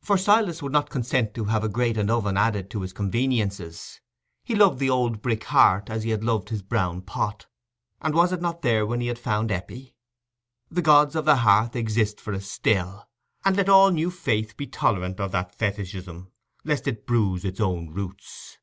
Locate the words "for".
0.00-0.16, 12.20-12.32